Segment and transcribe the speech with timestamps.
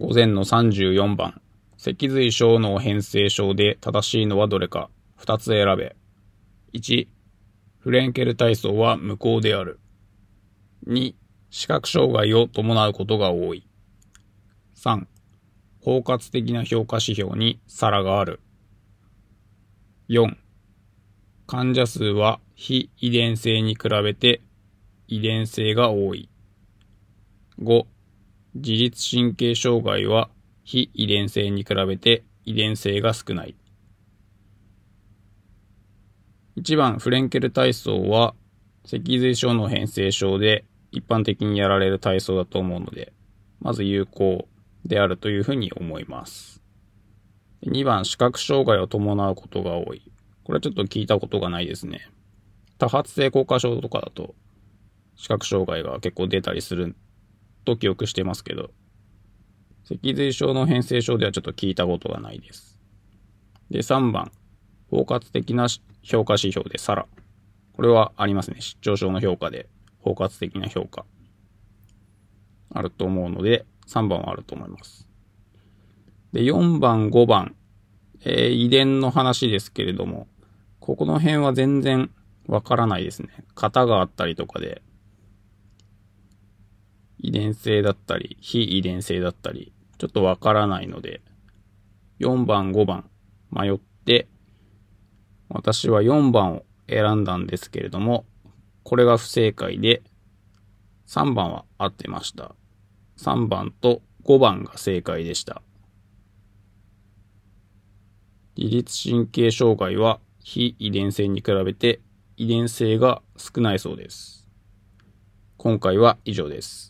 [0.00, 1.40] 午前の34番。
[1.76, 4.90] 脊髄小脳変性症で正しいのはどれか。
[5.16, 5.96] 二つ選べ。
[6.72, 7.08] 1、
[7.80, 9.80] フレンケル体操は無効である。
[10.86, 11.16] 2、
[11.50, 13.66] 視覚障害を伴うことが多い。
[14.76, 15.06] 3、
[15.80, 18.38] 包括的な評価指標に差がある。
[20.08, 20.36] 4、
[21.48, 24.42] 患者数は非遺伝性に比べて
[25.08, 26.28] 遺伝性が多い。
[27.60, 27.84] 5、
[28.58, 30.28] 自律神経障害は
[30.64, 33.54] 非遺伝性に比べて遺伝性が少ない。
[36.56, 38.34] 1番、フレンケル体操は
[38.84, 43.12] 脊髄症の変性症で一般的にやられる体操だと思うので、
[43.60, 44.48] まず有効
[44.84, 46.62] であるというふうに思います。
[47.62, 50.02] 2番、視覚障害を伴うことが多い。
[50.44, 52.08] これはちょっと聞いたことがないですね。
[52.78, 54.34] 多発性硬化症とかだと
[55.16, 56.96] 視覚障害が結構出たりする
[57.68, 58.70] と記憶してますけど、
[59.84, 62.78] 脊髄症の変性症ではちょっと聞いたことがないです。
[63.70, 64.32] で、3番、
[64.90, 65.66] 包括的な
[66.02, 67.06] 評価指標でサラ。
[67.74, 68.60] これはありますね。
[68.60, 71.04] 失調症の評価で包括的な評価。
[72.70, 75.06] あると思うので、3番はあると思います。
[76.32, 77.54] で、4番、5番、
[78.24, 80.28] えー、遺伝の話ですけれども、
[80.80, 82.10] ここの辺は全然
[82.46, 83.28] わからないですね。
[83.54, 84.82] 型があったりとかで、
[87.18, 91.20] 遺伝性だったり、非遺伝性だったり、ちょっとわからないので、
[92.20, 93.08] 4番、5番
[93.50, 94.28] 迷って、
[95.48, 98.24] 私は4番を選んだんですけれども、
[98.82, 100.02] これが不正解で、
[101.06, 102.54] 3番は合ってました。
[103.18, 105.62] 3番と5番が正解でした。
[108.56, 112.00] 自律神経障害は非遺伝性に比べて
[112.36, 114.48] 遺伝性が少ないそうです。
[115.56, 116.86] 今回は以上です。